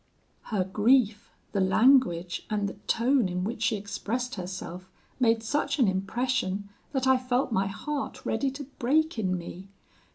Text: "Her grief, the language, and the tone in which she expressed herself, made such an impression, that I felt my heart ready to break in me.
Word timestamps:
"Her 0.45 0.63
grief, 0.63 1.29
the 1.51 1.61
language, 1.61 2.47
and 2.49 2.67
the 2.67 2.73
tone 2.87 3.29
in 3.29 3.43
which 3.43 3.61
she 3.61 3.75
expressed 3.77 4.33
herself, 4.33 4.89
made 5.19 5.43
such 5.43 5.77
an 5.77 5.87
impression, 5.87 6.69
that 6.91 7.05
I 7.05 7.17
felt 7.19 7.51
my 7.51 7.67
heart 7.67 8.25
ready 8.25 8.49
to 8.49 8.63
break 8.79 9.19
in 9.19 9.37
me. 9.37 9.67